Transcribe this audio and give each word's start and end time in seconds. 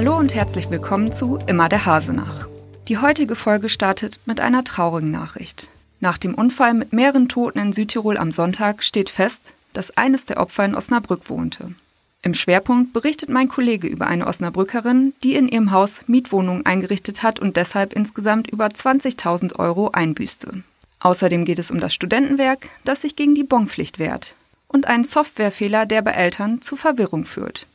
Hallo 0.00 0.16
und 0.16 0.34
herzlich 0.34 0.70
willkommen 0.70 1.12
zu 1.12 1.38
Immer 1.46 1.68
der 1.68 1.84
Hase 1.84 2.14
nach. 2.14 2.48
Die 2.88 2.96
heutige 2.96 3.36
Folge 3.36 3.68
startet 3.68 4.18
mit 4.24 4.40
einer 4.40 4.64
traurigen 4.64 5.10
Nachricht. 5.10 5.68
Nach 6.00 6.16
dem 6.16 6.34
Unfall 6.34 6.72
mit 6.72 6.94
mehreren 6.94 7.28
Toten 7.28 7.58
in 7.58 7.74
Südtirol 7.74 8.16
am 8.16 8.32
Sonntag 8.32 8.82
steht 8.82 9.10
fest, 9.10 9.52
dass 9.74 9.98
eines 9.98 10.24
der 10.24 10.40
Opfer 10.40 10.64
in 10.64 10.74
Osnabrück 10.74 11.28
wohnte. 11.28 11.74
Im 12.22 12.32
Schwerpunkt 12.32 12.94
berichtet 12.94 13.28
mein 13.28 13.50
Kollege 13.50 13.88
über 13.88 14.06
eine 14.06 14.26
Osnabrückerin, 14.26 15.12
die 15.22 15.34
in 15.34 15.48
ihrem 15.48 15.70
Haus 15.70 16.04
Mietwohnungen 16.06 16.64
eingerichtet 16.64 17.22
hat 17.22 17.38
und 17.38 17.58
deshalb 17.58 17.92
insgesamt 17.92 18.48
über 18.48 18.68
20.000 18.68 19.58
Euro 19.58 19.90
einbüßte. 19.90 20.62
Außerdem 21.00 21.44
geht 21.44 21.58
es 21.58 21.70
um 21.70 21.78
das 21.78 21.92
Studentenwerk, 21.92 22.70
das 22.86 23.02
sich 23.02 23.16
gegen 23.16 23.34
die 23.34 23.44
Bonpflicht 23.44 23.98
wehrt 23.98 24.34
und 24.66 24.86
einen 24.86 25.04
Softwarefehler, 25.04 25.84
der 25.84 26.00
bei 26.00 26.12
Eltern 26.12 26.62
zu 26.62 26.76
Verwirrung 26.76 27.26
führt. 27.26 27.66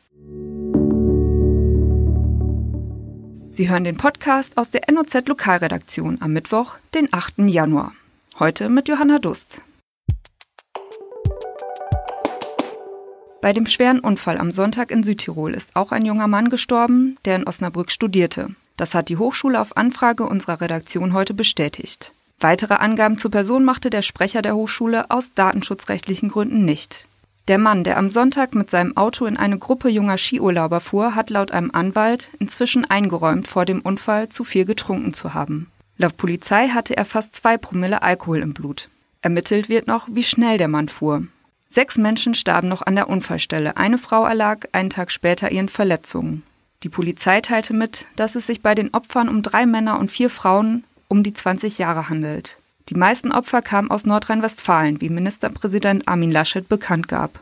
Sie 3.55 3.69
hören 3.69 3.85
den 3.85 3.95
Podcast 3.95 4.57
aus 4.57 4.69
der 4.69 4.81
NOZ 4.91 5.29
Lokalredaktion 5.29 6.17
am 6.19 6.33
Mittwoch, 6.33 6.75
den 6.93 7.07
8. 7.13 7.35
Januar. 7.47 7.93
Heute 8.37 8.67
mit 8.67 8.89
Johanna 8.89 9.17
Dust. 9.17 9.61
Bei 13.41 13.53
dem 13.53 13.65
schweren 13.65 14.01
Unfall 14.01 14.39
am 14.39 14.51
Sonntag 14.51 14.91
in 14.91 15.03
Südtirol 15.03 15.53
ist 15.53 15.77
auch 15.77 15.93
ein 15.93 16.03
junger 16.05 16.27
Mann 16.27 16.49
gestorben, 16.49 17.15
der 17.23 17.37
in 17.37 17.47
Osnabrück 17.47 17.91
studierte. 17.91 18.49
Das 18.75 18.93
hat 18.93 19.07
die 19.07 19.15
Hochschule 19.15 19.61
auf 19.61 19.77
Anfrage 19.77 20.25
unserer 20.25 20.59
Redaktion 20.59 21.13
heute 21.13 21.33
bestätigt. 21.33 22.11
Weitere 22.41 22.73
Angaben 22.73 23.17
zur 23.17 23.31
Person 23.31 23.63
machte 23.63 23.89
der 23.89 24.01
Sprecher 24.01 24.41
der 24.41 24.57
Hochschule 24.57 25.09
aus 25.09 25.33
datenschutzrechtlichen 25.33 26.27
Gründen 26.27 26.65
nicht. 26.65 27.07
Der 27.47 27.59
Mann, 27.59 27.83
der 27.83 27.97
am 27.97 28.09
Sonntag 28.09 28.55
mit 28.55 28.71
seinem 28.71 28.97
Auto 28.97 29.25
in 29.25 29.37
eine 29.37 29.59
Gruppe 29.59 29.89
junger 29.89 30.17
Skiurlauber 30.17 30.79
fuhr, 30.79 31.13
hat 31.13 31.29
laut 31.29 31.51
einem 31.51 31.69
Anwalt 31.71 32.31
inzwischen 32.39 32.85
eingeräumt, 32.85 33.47
vor 33.47 33.65
dem 33.65 33.81
Unfall 33.81 34.29
zu 34.29 34.43
viel 34.43 34.65
getrunken 34.65 35.13
zu 35.13 35.35
haben. 35.35 35.69
Laut 35.97 36.17
Polizei 36.17 36.69
hatte 36.69 36.97
er 36.97 37.05
fast 37.05 37.35
zwei 37.35 37.57
Promille 37.57 38.01
Alkohol 38.01 38.39
im 38.39 38.53
Blut. 38.53 38.89
Ermittelt 39.21 39.69
wird 39.69 39.87
noch, 39.87 40.07
wie 40.11 40.23
schnell 40.23 40.57
der 40.57 40.67
Mann 40.67 40.89
fuhr. 40.89 41.27
Sechs 41.69 41.97
Menschen 41.97 42.33
starben 42.33 42.67
noch 42.67 42.81
an 42.81 42.95
der 42.95 43.09
Unfallstelle. 43.09 43.77
Eine 43.77 43.97
Frau 43.97 44.25
erlag 44.25 44.65
einen 44.71 44.89
Tag 44.89 45.11
später 45.11 45.51
ihren 45.51 45.69
Verletzungen. 45.69 46.43
Die 46.83 46.89
Polizei 46.89 47.41
teilte 47.41 47.73
mit, 47.73 48.05
dass 48.15 48.35
es 48.35 48.47
sich 48.47 48.61
bei 48.61 48.75
den 48.75 48.93
Opfern 48.93 49.29
um 49.29 49.41
drei 49.41 49.65
Männer 49.65 49.99
und 49.99 50.11
vier 50.11 50.29
Frauen 50.29 50.83
um 51.07 51.21
die 51.21 51.33
20 51.33 51.77
Jahre 51.77 52.09
handelt. 52.09 52.57
Die 52.89 52.95
meisten 52.95 53.31
Opfer 53.31 53.63
kamen 53.63 53.89
aus 53.89 54.05
Nordrhein-Westfalen, 54.05 55.01
wie 55.01 55.09
Ministerpräsident 55.09 56.07
Armin 56.07 56.29
Laschet 56.29 56.69
bekannt 56.69 57.07
gab. 57.07 57.39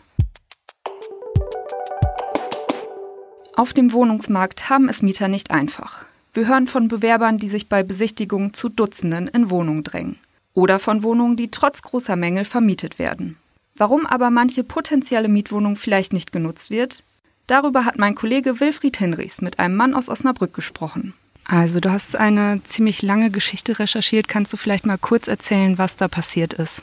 Auf 3.56 3.74
dem 3.74 3.92
Wohnungsmarkt 3.92 4.70
haben 4.70 4.88
es 4.88 5.02
Mieter 5.02 5.28
nicht 5.28 5.52
einfach. 5.52 6.06
Wir 6.34 6.48
hören 6.48 6.66
von 6.66 6.88
Bewerbern, 6.88 7.40
die 7.40 7.50
sich 7.50 7.68
bei 7.68 7.84
Besichtigungen 7.84 8.54
zu 8.54 8.70
Dutzenden 8.70 9.28
in 9.28 9.50
Wohnungen 9.50 9.84
drängen. 9.84 10.16
Oder 10.54 10.80
von 10.80 11.04
Wohnungen, 11.04 11.36
die 11.36 11.52
trotz 11.52 11.82
großer 11.82 12.16
Mängel 12.16 12.46
vermietet 12.46 12.98
werden. 12.98 13.38
Warum 13.76 14.06
aber 14.06 14.30
manche 14.30 14.64
potenzielle 14.64 15.28
Mietwohnung 15.28 15.76
vielleicht 15.76 16.14
nicht 16.14 16.32
genutzt 16.32 16.70
wird, 16.70 17.04
darüber 17.48 17.84
hat 17.84 18.00
mein 18.00 18.16
Kollege 18.16 18.62
Wilfried 18.62 18.96
Hinrichs 18.96 19.42
mit 19.42 19.60
einem 19.60 19.76
Mann 19.76 19.94
aus 19.94 20.08
Osnabrück 20.08 20.54
gesprochen. 20.54 21.14
Also 21.54 21.80
du 21.80 21.92
hast 21.92 22.16
eine 22.16 22.62
ziemlich 22.64 23.04
lange 23.04 23.30
Geschichte 23.30 23.78
recherchiert. 23.78 24.28
Kannst 24.28 24.52
du 24.52 24.58
vielleicht 24.58 24.88
mal 24.88 24.98
kurz 24.98 25.28
erzählen, 25.28 25.78
was 25.78 25.96
da 25.96 26.08
passiert 26.08 26.54
ist? 26.54 26.82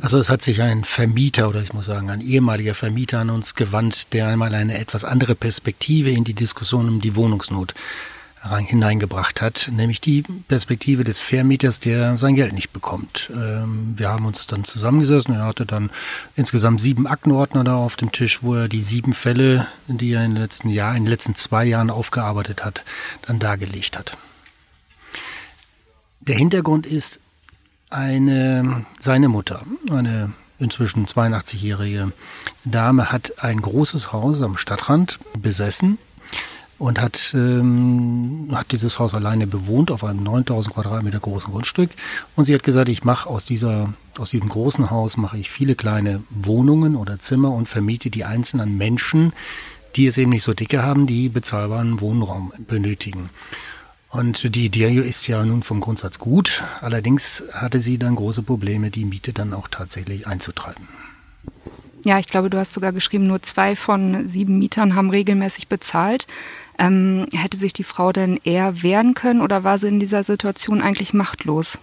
Also 0.00 0.18
es 0.18 0.28
hat 0.28 0.42
sich 0.42 0.60
ein 0.60 0.82
Vermieter 0.82 1.48
oder 1.48 1.62
ich 1.62 1.72
muss 1.72 1.86
sagen 1.86 2.10
ein 2.10 2.20
ehemaliger 2.20 2.74
Vermieter 2.74 3.20
an 3.20 3.30
uns 3.30 3.54
gewandt, 3.54 4.12
der 4.12 4.26
einmal 4.26 4.52
eine 4.56 4.76
etwas 4.76 5.04
andere 5.04 5.36
Perspektive 5.36 6.10
in 6.10 6.24
die 6.24 6.34
Diskussion 6.34 6.88
um 6.88 7.00
die 7.00 7.14
Wohnungsnot 7.14 7.74
hineingebracht 8.44 9.40
hat, 9.40 9.70
nämlich 9.72 10.00
die 10.00 10.22
Perspektive 10.22 11.04
des 11.04 11.18
Vermieters, 11.18 11.80
der 11.80 12.18
sein 12.18 12.34
Geld 12.34 12.52
nicht 12.52 12.72
bekommt. 12.72 13.30
Ähm, 13.34 13.94
wir 13.96 14.10
haben 14.10 14.26
uns 14.26 14.46
dann 14.46 14.64
zusammengesessen, 14.64 15.34
er 15.34 15.46
hatte 15.46 15.64
dann 15.64 15.90
insgesamt 16.36 16.80
sieben 16.80 17.06
Aktenordner 17.06 17.64
da 17.64 17.76
auf 17.76 17.96
dem 17.96 18.12
Tisch, 18.12 18.42
wo 18.42 18.54
er 18.54 18.68
die 18.68 18.82
sieben 18.82 19.14
Fälle, 19.14 19.66
die 19.88 20.12
er 20.12 20.24
in 20.24 20.34
den 20.34 20.42
letzten 20.42 20.68
Jahren, 20.68 20.96
in 20.96 21.04
den 21.04 21.10
letzten 21.10 21.34
zwei 21.34 21.64
Jahren 21.64 21.90
aufgearbeitet 21.90 22.64
hat, 22.64 22.84
dann 23.22 23.38
dargelegt 23.38 23.98
hat. 23.98 24.16
Der 26.20 26.36
Hintergrund 26.36 26.86
ist 26.86 27.20
eine, 27.90 28.84
seine 29.00 29.28
Mutter, 29.28 29.62
eine 29.90 30.32
inzwischen 30.58 31.06
82-jährige 31.06 32.12
Dame, 32.64 33.10
hat 33.10 33.42
ein 33.42 33.60
großes 33.60 34.12
Haus 34.12 34.42
am 34.42 34.56
Stadtrand 34.56 35.18
besessen 35.38 35.98
und 36.84 37.00
hat, 37.00 37.32
ähm, 37.32 38.48
hat 38.52 38.70
dieses 38.70 38.98
Haus 38.98 39.14
alleine 39.14 39.46
bewohnt 39.46 39.90
auf 39.90 40.04
einem 40.04 40.22
9000 40.22 40.74
Quadratmeter 40.74 41.18
großen 41.18 41.50
Grundstück. 41.50 41.88
Und 42.36 42.44
sie 42.44 42.52
hat 42.52 42.62
gesagt, 42.62 42.90
ich 42.90 43.04
mache 43.04 43.26
aus 43.26 43.46
aus 44.18 44.30
diesem 44.30 44.48
großen 44.50 44.90
Haus 44.90 45.16
mache 45.16 45.38
ich 45.38 45.50
viele 45.50 45.76
kleine 45.76 46.22
Wohnungen 46.28 46.94
oder 46.94 47.18
Zimmer 47.18 47.52
und 47.52 47.70
vermiete 47.70 48.10
die 48.10 48.26
einzelnen 48.26 48.76
Menschen, 48.76 49.32
die 49.96 50.06
es 50.06 50.18
eben 50.18 50.30
nicht 50.30 50.44
so 50.44 50.52
dicke 50.52 50.82
haben, 50.82 51.06
die 51.06 51.30
bezahlbaren 51.30 52.02
Wohnraum 52.02 52.52
benötigen. 52.68 53.30
Und 54.10 54.54
die 54.54 54.66
Idee 54.66 54.98
ist 54.98 55.26
ja 55.26 55.42
nun 55.42 55.62
vom 55.62 55.80
Grundsatz 55.80 56.18
gut. 56.18 56.64
Allerdings 56.82 57.44
hatte 57.54 57.80
sie 57.80 57.96
dann 57.96 58.14
große 58.14 58.42
Probleme, 58.42 58.90
die 58.90 59.06
Miete 59.06 59.32
dann 59.32 59.54
auch 59.54 59.68
tatsächlich 59.68 60.26
einzutreiben. 60.26 60.86
Ja, 62.04 62.18
ich 62.18 62.28
glaube, 62.28 62.50
du 62.50 62.58
hast 62.58 62.74
sogar 62.74 62.92
geschrieben, 62.92 63.26
nur 63.26 63.40
zwei 63.40 63.74
von 63.74 64.28
sieben 64.28 64.58
Mietern 64.58 64.94
haben 64.94 65.08
regelmäßig 65.08 65.68
bezahlt. 65.68 66.26
Ähm, 66.78 67.26
hätte 67.32 67.56
sich 67.56 67.72
die 67.72 67.84
Frau 67.84 68.12
denn 68.12 68.38
eher 68.42 68.82
wehren 68.82 69.14
können 69.14 69.40
oder 69.40 69.64
war 69.64 69.78
sie 69.78 69.88
in 69.88 70.00
dieser 70.00 70.24
Situation 70.24 70.82
eigentlich 70.82 71.14
machtlos? 71.14 71.78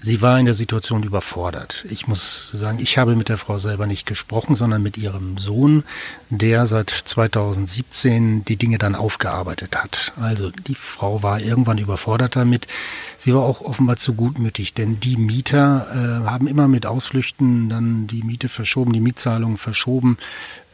Sie 0.00 0.22
war 0.22 0.38
in 0.38 0.46
der 0.46 0.54
Situation 0.54 1.02
überfordert. 1.02 1.84
Ich 1.90 2.06
muss 2.06 2.52
sagen, 2.52 2.78
ich 2.80 2.98
habe 2.98 3.16
mit 3.16 3.28
der 3.28 3.36
Frau 3.36 3.58
selber 3.58 3.88
nicht 3.88 4.06
gesprochen, 4.06 4.54
sondern 4.54 4.80
mit 4.80 4.96
ihrem 4.96 5.38
Sohn, 5.38 5.82
der 6.30 6.68
seit 6.68 6.90
2017 6.90 8.44
die 8.44 8.56
Dinge 8.56 8.78
dann 8.78 8.94
aufgearbeitet 8.94 9.76
hat. 9.76 10.12
Also 10.20 10.50
die 10.50 10.76
Frau 10.76 11.24
war 11.24 11.40
irgendwann 11.40 11.78
überfordert 11.78 12.36
damit. 12.36 12.68
Sie 13.16 13.34
war 13.34 13.42
auch 13.42 13.60
offenbar 13.60 13.96
zu 13.96 14.14
gutmütig, 14.14 14.72
denn 14.72 15.00
die 15.00 15.16
Mieter 15.16 15.88
äh, 15.90 16.28
haben 16.28 16.46
immer 16.46 16.68
mit 16.68 16.86
Ausflüchten 16.86 17.68
dann 17.68 18.06
die 18.06 18.22
Miete 18.22 18.48
verschoben, 18.48 18.92
die 18.92 19.00
Mietzahlungen 19.00 19.58
verschoben. 19.58 20.16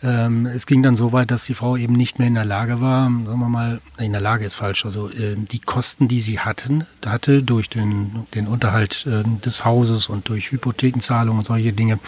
Ähm, 0.04 0.44
es 0.44 0.66
ging 0.66 0.82
dann 0.82 0.96
so 0.96 1.12
weit, 1.12 1.30
dass 1.30 1.46
die 1.46 1.54
Frau 1.54 1.78
eben 1.78 1.94
nicht 1.94 2.18
mehr 2.18 2.28
in 2.28 2.34
der 2.34 2.44
Lage 2.44 2.82
war, 2.82 3.04
sagen 3.04 3.38
wir 3.38 3.48
mal, 3.48 3.80
in 3.98 4.12
der 4.12 4.20
Lage 4.20 4.44
ist 4.44 4.54
falsch, 4.54 4.84
also 4.84 5.08
äh, 5.08 5.34
die 5.36 5.60
Kosten, 5.60 6.08
die 6.08 6.20
sie 6.20 6.40
hatten, 6.40 6.86
hatte 7.06 7.42
durch 7.42 7.70
den, 7.70 8.26
den 8.34 8.46
Unterhalt 8.46 9.06
äh, 9.06 9.22
des 9.40 9.64
Hauses 9.64 10.10
und 10.10 10.28
durch 10.28 10.52
Hypothekenzahlungen 10.52 11.38
und 11.38 11.46
solche 11.46 11.72
Dinge, 11.72 11.98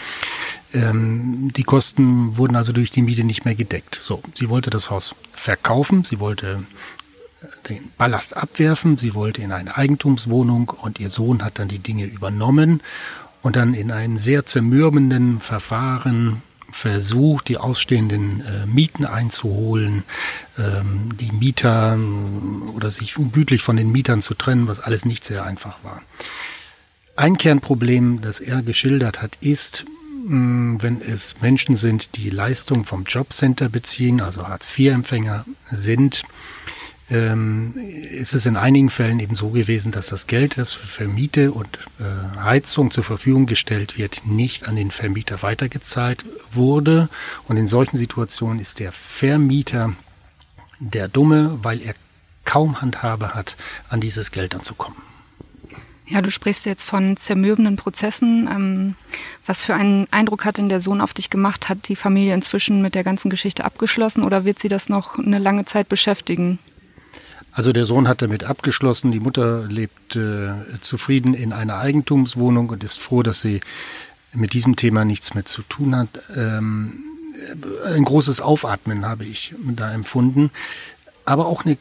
ähm, 0.74 1.50
die 1.56 1.64
Kosten 1.64 2.36
wurden 2.36 2.54
also 2.54 2.72
durch 2.72 2.90
die 2.90 3.00
Miete 3.00 3.24
nicht 3.24 3.46
mehr 3.46 3.54
gedeckt. 3.54 3.98
So, 4.02 4.22
sie 4.34 4.50
wollte 4.50 4.68
das 4.68 4.90
Haus 4.90 5.14
verkaufen, 5.32 6.04
sie 6.04 6.20
wollte 6.20 6.64
den 7.70 7.90
Ballast 7.96 8.36
abwerfen, 8.36 8.98
sie 8.98 9.14
wollte 9.14 9.40
in 9.40 9.52
eine 9.52 9.74
Eigentumswohnung 9.74 10.68
und 10.68 11.00
ihr 11.00 11.08
Sohn 11.08 11.42
hat 11.42 11.58
dann 11.58 11.68
die 11.68 11.78
Dinge 11.78 12.04
übernommen 12.04 12.82
und 13.40 13.56
dann 13.56 13.72
in 13.72 13.90
einem 13.90 14.18
sehr 14.18 14.44
zermürbenden 14.44 15.40
Verfahren 15.40 16.42
versucht, 16.76 17.48
die 17.48 17.56
ausstehenden 17.56 18.44
äh, 18.44 18.66
Mieten 18.66 19.06
einzuholen, 19.06 20.04
ähm, 20.58 21.08
die 21.18 21.32
Mieter 21.32 21.94
ähm, 21.94 22.70
oder 22.74 22.90
sich 22.90 23.14
gütlich 23.32 23.62
von 23.62 23.76
den 23.76 23.90
Mietern 23.90 24.20
zu 24.20 24.34
trennen, 24.34 24.68
was 24.68 24.80
alles 24.80 25.06
nicht 25.06 25.24
sehr 25.24 25.44
einfach 25.44 25.82
war. 25.82 26.02
Ein 27.16 27.38
Kernproblem, 27.38 28.20
das 28.20 28.40
er 28.40 28.60
geschildert 28.60 29.22
hat, 29.22 29.38
ist, 29.40 29.86
mh, 30.28 30.82
wenn 30.82 31.00
es 31.00 31.40
Menschen 31.40 31.76
sind, 31.76 32.16
die 32.16 32.28
Leistung 32.28 32.84
vom 32.84 33.04
Jobcenter 33.04 33.70
beziehen, 33.70 34.20
also 34.20 34.46
Hartz-IV-Empfänger 34.46 35.46
sind, 35.70 36.24
ähm, 37.08 37.74
ist 38.10 38.34
es 38.34 38.46
in 38.46 38.56
einigen 38.56 38.90
Fällen 38.90 39.20
eben 39.20 39.36
so 39.36 39.50
gewesen, 39.50 39.92
dass 39.92 40.08
das 40.08 40.26
Geld, 40.26 40.58
das 40.58 40.74
für 40.74 41.06
Miete 41.06 41.52
und 41.52 41.78
äh, 42.00 42.40
Heizung 42.42 42.90
zur 42.90 43.04
Verfügung 43.04 43.46
gestellt 43.46 43.96
wird, 43.96 44.26
nicht 44.26 44.66
an 44.66 44.76
den 44.76 44.90
Vermieter 44.90 45.42
weitergezahlt 45.42 46.24
wurde. 46.50 47.08
Und 47.46 47.56
in 47.56 47.68
solchen 47.68 47.96
Situationen 47.96 48.60
ist 48.60 48.80
der 48.80 48.90
Vermieter 48.90 49.92
der 50.80 51.08
Dumme, 51.08 51.58
weil 51.62 51.80
er 51.80 51.94
kaum 52.44 52.80
Handhabe 52.80 53.34
hat, 53.34 53.56
an 53.88 54.00
dieses 54.00 54.30
Geld 54.30 54.54
anzukommen. 54.54 54.96
Ja, 56.08 56.22
du 56.22 56.30
sprichst 56.30 56.66
jetzt 56.66 56.84
von 56.84 57.16
zermürbenden 57.16 57.76
Prozessen. 57.76 58.48
Ähm, 58.48 58.94
was 59.44 59.64
für 59.64 59.74
einen 59.74 60.06
Eindruck 60.12 60.44
hat 60.44 60.58
denn 60.58 60.68
der 60.68 60.80
Sohn 60.80 61.00
auf 61.00 61.12
dich 61.12 61.30
gemacht? 61.30 61.68
Hat 61.68 61.88
die 61.88 61.96
Familie 61.96 62.34
inzwischen 62.34 62.80
mit 62.80 62.94
der 62.94 63.02
ganzen 63.02 63.28
Geschichte 63.28 63.64
abgeschlossen 63.64 64.22
oder 64.22 64.44
wird 64.44 64.60
sie 64.60 64.68
das 64.68 64.88
noch 64.88 65.18
eine 65.18 65.38
lange 65.38 65.64
Zeit 65.64 65.88
beschäftigen? 65.88 66.60
Also 67.56 67.72
der 67.72 67.86
Sohn 67.86 68.06
hat 68.06 68.20
damit 68.20 68.44
abgeschlossen, 68.44 69.12
die 69.12 69.18
Mutter 69.18 69.64
lebt 69.66 70.14
äh, 70.14 70.50
zufrieden 70.82 71.32
in 71.32 71.54
einer 71.54 71.78
Eigentumswohnung 71.78 72.68
und 72.68 72.84
ist 72.84 72.98
froh, 73.00 73.22
dass 73.22 73.40
sie 73.40 73.62
mit 74.34 74.52
diesem 74.52 74.76
Thema 74.76 75.06
nichts 75.06 75.32
mehr 75.32 75.46
zu 75.46 75.62
tun 75.62 75.96
hat. 75.96 76.08
Ähm, 76.36 77.02
ein 77.86 78.04
großes 78.04 78.42
Aufatmen 78.42 79.06
habe 79.06 79.24
ich 79.24 79.54
da 79.74 79.90
empfunden. 79.90 80.50
aber 81.24 81.46
auch 81.46 81.64
eine 81.64 81.78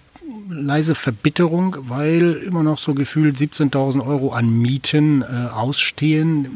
leise 0.50 0.96
Verbitterung, 0.96 1.76
weil 1.82 2.36
immer 2.36 2.64
noch 2.64 2.78
so 2.78 2.94
gefühlt 2.94 3.36
17.000 3.36 4.06
Euro 4.06 4.32
an 4.32 4.50
Mieten 4.50 5.24
äh, 5.24 5.50
ausstehen, 5.52 6.48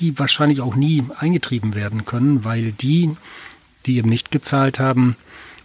die 0.00 0.18
wahrscheinlich 0.18 0.62
auch 0.62 0.74
nie 0.74 1.04
eingetrieben 1.18 1.74
werden 1.74 2.06
können, 2.06 2.44
weil 2.44 2.72
die, 2.72 3.14
die 3.84 3.98
eben 3.98 4.08
nicht 4.08 4.30
gezahlt 4.30 4.78
haben, 4.78 5.16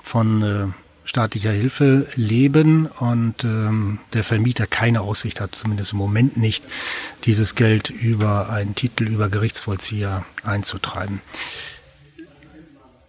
von 0.03 0.41
äh, 0.41 0.67
staatlicher 1.05 1.51
Hilfe 1.51 2.07
leben 2.15 2.85
und 2.85 3.43
ähm, 3.43 3.99
der 4.13 4.23
Vermieter 4.23 4.67
keine 4.67 5.01
Aussicht 5.01 5.41
hat, 5.41 5.55
zumindest 5.55 5.93
im 5.93 5.99
Moment 5.99 6.37
nicht, 6.37 6.63
dieses 7.25 7.55
Geld 7.55 7.89
über 7.89 8.49
einen 8.49 8.75
Titel 8.75 9.05
über 9.05 9.29
Gerichtsvollzieher 9.29 10.25
einzutreiben. 10.43 11.21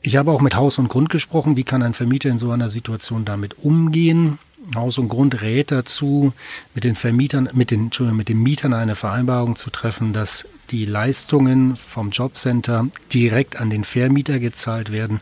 Ich 0.02 0.16
habe 0.16 0.32
auch 0.32 0.42
mit 0.42 0.54
Haus 0.54 0.78
und 0.78 0.88
Grund 0.88 1.08
gesprochen. 1.08 1.56
Wie 1.56 1.64
kann 1.64 1.82
ein 1.82 1.94
Vermieter 1.94 2.28
in 2.28 2.38
so 2.38 2.50
einer 2.50 2.68
Situation 2.68 3.24
damit 3.24 3.58
umgehen? 3.60 4.38
Haus 4.74 4.98
und 4.98 5.08
Grund 5.08 5.40
rät 5.42 5.70
dazu, 5.70 6.32
mit 6.74 6.84
den 6.84 6.94
Vermietern, 6.94 7.48
mit 7.52 7.70
den, 7.70 7.90
mit 8.12 8.28
den 8.28 8.42
Mietern 8.42 8.72
eine 8.72 8.96
Vereinbarung 8.96 9.56
zu 9.56 9.70
treffen, 9.70 10.12
dass 10.12 10.46
die 10.70 10.86
Leistungen 10.86 11.76
vom 11.76 12.10
Jobcenter 12.10 12.88
direkt 13.12 13.56
an 13.60 13.70
den 13.70 13.84
Vermieter 13.84 14.38
gezahlt 14.38 14.92
werden. 14.92 15.20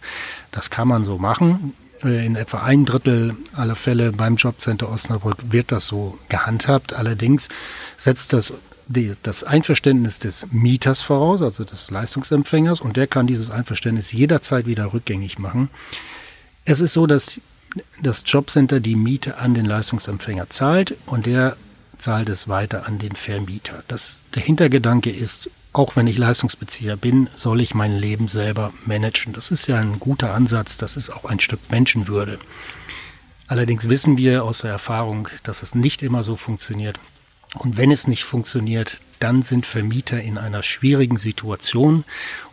Das 0.51 0.71
kann 0.71 0.89
man 0.89 1.05
so 1.05 1.19
machen. 1.19 1.75
In 2.03 2.35
etwa 2.35 2.63
ein 2.63 2.85
Drittel 2.85 3.37
aller 3.53 3.77
Fälle 3.77 4.13
beim 4.13 4.35
Jobcenter 4.37 4.91
Osnabrück 4.91 5.37
wird 5.51 5.71
das 5.71 5.87
so 5.87 6.19
gehandhabt. 6.29 6.95
Allerdings 6.95 7.49
setzt 7.97 8.33
das 8.33 8.53
das 9.23 9.45
Einverständnis 9.45 10.19
des 10.19 10.47
Mieters 10.51 11.03
voraus, 11.03 11.41
also 11.41 11.65
des 11.65 11.91
Leistungsempfängers, 11.91 12.81
und 12.81 12.97
der 12.97 13.07
kann 13.07 13.27
dieses 13.27 13.51
Einverständnis 13.51 14.13
jederzeit 14.13 14.67
wieder 14.67 14.93
rückgängig 14.93 15.39
machen. 15.39 15.71
Es 16.65 16.81
ist 16.81 16.93
so, 16.93 17.07
dass 17.07 17.41
das 18.03 18.23
Jobcenter 18.27 18.81
die 18.81 18.97
Miete 18.97 19.39
an 19.39 19.55
den 19.55 19.65
Leistungsempfänger 19.65 20.51
zahlt 20.51 20.97
und 21.07 21.27
der 21.27 21.57
zahlt 21.97 22.29
es 22.29 22.49
weiter 22.49 22.87
an 22.87 22.99
den 22.99 23.15
Vermieter. 23.15 23.83
Das, 23.89 24.21
der 24.35 24.43
Hintergedanke 24.43 25.11
ist, 25.11 25.49
auch 25.73 25.97
wenn 25.97 26.07
ich 26.07 26.19
Leistungsbezieher 26.19 26.97
bin, 26.97 27.29
soll 27.35 27.61
ich 27.61 27.75
mein 27.75 27.97
Leben 27.97 28.29
selber 28.29 28.73
managen. 28.85 29.33
Das 29.33 29.51
ist 29.51 29.67
ja 29.67 29.79
ein 29.79 29.99
guter 29.99 30.35
Ansatz, 30.35 30.77
das 30.77 30.97
ist 30.97 31.11
auch 31.11 31.25
ein 31.25 31.41
Stück 31.41 31.61
Menschenwürde. 31.71 32.39
Allerdings 33.47 33.89
wissen 33.89 34.17
wir 34.17 34.45
aus 34.45 34.59
der 34.59 34.71
Erfahrung, 34.71 35.29
dass 35.43 35.63
es 35.63 35.75
nicht 35.75 36.03
immer 36.03 36.25
so 36.25 36.37
funktioniert. 36.37 37.01
Und 37.59 37.77
wenn 37.77 37.91
es 37.91 38.07
nicht 38.07 38.25
funktioniert, 38.25 39.01
dann 39.19 39.43
sind 39.43 39.67
Vermieter 39.67 40.21
in 40.21 40.37
einer 40.37 40.63
schwierigen 40.63 41.17
Situation. 41.17 42.05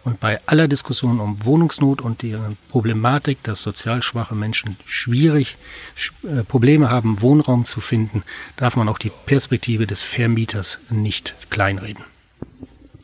Und 0.04 0.20
bei 0.20 0.40
aller 0.46 0.68
Diskussion 0.68 1.20
um 1.20 1.44
Wohnungsnot 1.46 2.02
und 2.02 2.22
die 2.22 2.38
Problematik, 2.70 3.42
dass 3.44 3.64
sozial 3.64 4.04
schwache 4.04 4.36
Menschen 4.36 4.78
schwierig 4.86 5.58
äh, 6.24 6.44
Probleme 6.44 6.90
haben, 6.90 7.22
Wohnraum 7.22 7.66
zu 7.66 7.82
finden, 7.82 8.24
darf 8.56 8.76
man 8.76 8.90
auch 8.90 9.00
die 9.00 9.12
Perspektive 9.26 9.88
des 9.88 10.02
Vermieters 10.02 10.80
nicht 10.90 11.36
kleinreden. 11.50 12.04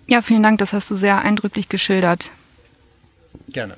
Ja, 0.07 0.21
vielen 0.21 0.43
Dank, 0.43 0.59
das 0.59 0.73
hast 0.73 0.91
du 0.91 0.95
sehr 0.95 1.19
eindrücklich 1.19 1.67
geschildert. 1.67 2.31
Gerne. 3.49 3.75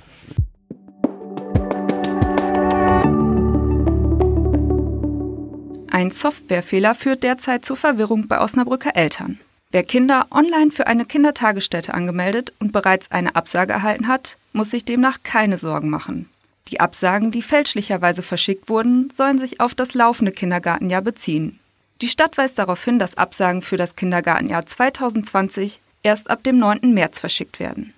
Ein 5.89 6.11
Softwarefehler 6.11 6.95
führt 6.95 7.23
derzeit 7.23 7.65
zu 7.65 7.75
Verwirrung 7.75 8.27
bei 8.27 8.39
Osnabrücker 8.39 8.95
Eltern. 8.95 9.39
Wer 9.71 9.83
Kinder 9.83 10.27
online 10.31 10.71
für 10.71 10.87
eine 10.87 11.05
Kindertagesstätte 11.05 11.93
angemeldet 11.93 12.53
und 12.59 12.71
bereits 12.71 13.11
eine 13.11 13.35
Absage 13.35 13.73
erhalten 13.73 14.07
hat, 14.07 14.37
muss 14.53 14.69
sich 14.69 14.85
demnach 14.85 15.23
keine 15.23 15.57
Sorgen 15.57 15.89
machen. 15.89 16.29
Die 16.69 16.79
Absagen, 16.79 17.31
die 17.31 17.41
fälschlicherweise 17.41 18.21
verschickt 18.21 18.69
wurden, 18.69 19.09
sollen 19.09 19.39
sich 19.39 19.59
auf 19.59 19.73
das 19.73 19.93
laufende 19.93 20.31
Kindergartenjahr 20.31 21.01
beziehen. 21.01 21.59
Die 22.01 22.09
Stadt 22.09 22.37
weist 22.37 22.59
darauf 22.59 22.83
hin, 22.83 22.99
dass 22.99 23.17
Absagen 23.17 23.61
für 23.61 23.77
das 23.77 23.95
Kindergartenjahr 23.95 24.65
2020 24.65 25.79
erst 26.03 26.29
ab 26.29 26.43
dem 26.43 26.57
9. 26.57 26.93
März 26.93 27.19
verschickt 27.19 27.59
werden. 27.59 27.93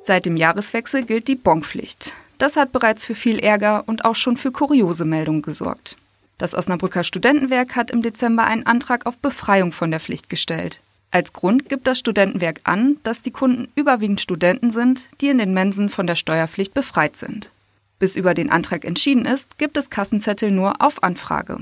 Seit 0.00 0.26
dem 0.26 0.36
Jahreswechsel 0.36 1.04
gilt 1.04 1.28
die 1.28 1.36
Bonpflicht. 1.36 2.14
Das 2.38 2.56
hat 2.56 2.72
bereits 2.72 3.06
für 3.06 3.14
viel 3.14 3.38
Ärger 3.38 3.84
und 3.86 4.04
auch 4.04 4.16
schon 4.16 4.36
für 4.36 4.50
kuriose 4.50 5.04
Meldungen 5.04 5.42
gesorgt. 5.42 5.96
Das 6.38 6.54
Osnabrücker 6.54 7.04
Studentenwerk 7.04 7.76
hat 7.76 7.92
im 7.92 8.02
Dezember 8.02 8.44
einen 8.44 8.66
Antrag 8.66 9.06
auf 9.06 9.18
Befreiung 9.18 9.70
von 9.70 9.92
der 9.92 10.00
Pflicht 10.00 10.28
gestellt. 10.28 10.80
Als 11.12 11.32
Grund 11.32 11.68
gibt 11.68 11.86
das 11.86 12.00
Studentenwerk 12.00 12.62
an, 12.64 12.96
dass 13.04 13.22
die 13.22 13.30
Kunden 13.30 13.70
überwiegend 13.76 14.20
Studenten 14.20 14.72
sind, 14.72 15.08
die 15.20 15.28
in 15.28 15.38
den 15.38 15.54
Mensen 15.54 15.88
von 15.88 16.06
der 16.08 16.16
Steuerpflicht 16.16 16.74
befreit 16.74 17.14
sind. 17.14 17.52
Bis 18.00 18.16
über 18.16 18.34
den 18.34 18.50
Antrag 18.50 18.84
entschieden 18.84 19.24
ist, 19.24 19.56
gibt 19.58 19.76
es 19.76 19.88
Kassenzettel 19.90 20.50
nur 20.50 20.82
auf 20.82 21.02
Anfrage. 21.04 21.58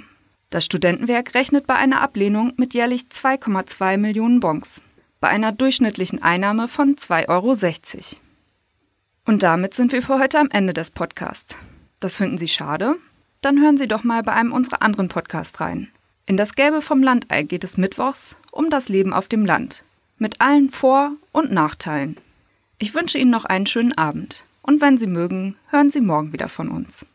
Das 0.50 0.64
Studentenwerk 0.64 1.34
rechnet 1.34 1.68
bei 1.68 1.76
einer 1.76 2.00
Ablehnung 2.00 2.52
mit 2.56 2.74
jährlich 2.74 3.02
2,2 3.02 3.96
Millionen 3.96 4.40
Bons, 4.40 4.82
bei 5.20 5.28
einer 5.28 5.52
durchschnittlichen 5.52 6.20
Einnahme 6.22 6.66
von 6.66 6.96
2,60 6.96 7.28
Euro. 7.28 8.20
Und 9.26 9.44
damit 9.44 9.74
sind 9.74 9.92
wir 9.92 10.02
für 10.02 10.18
heute 10.18 10.40
am 10.40 10.50
Ende 10.50 10.72
des 10.72 10.90
Podcasts. 10.90 11.54
Das 12.00 12.16
finden 12.16 12.36
Sie 12.36 12.48
schade? 12.48 12.96
Dann 13.42 13.60
hören 13.60 13.76
Sie 13.76 13.86
doch 13.86 14.02
mal 14.02 14.24
bei 14.24 14.32
einem 14.32 14.52
unserer 14.52 14.82
anderen 14.82 15.06
Podcasts 15.06 15.60
rein. 15.60 15.88
In 16.26 16.36
das 16.36 16.56
Gelbe 16.56 16.82
vom 16.82 17.00
Landei 17.00 17.44
geht 17.44 17.62
es 17.62 17.76
mittwochs 17.76 18.34
um 18.50 18.70
das 18.70 18.88
Leben 18.88 19.12
auf 19.12 19.28
dem 19.28 19.46
Land. 19.46 19.84
Mit 20.18 20.40
allen 20.40 20.70
Vor- 20.70 21.12
und 21.30 21.52
Nachteilen. 21.52 22.16
Ich 22.78 22.94
wünsche 22.94 23.18
Ihnen 23.18 23.30
noch 23.30 23.44
einen 23.44 23.66
schönen 23.66 23.96
Abend. 23.96 24.42
Und 24.62 24.80
wenn 24.80 24.98
Sie 24.98 25.06
mögen, 25.06 25.56
hören 25.68 25.90
Sie 25.90 26.00
morgen 26.00 26.32
wieder 26.32 26.48
von 26.48 26.68
uns. 26.68 27.06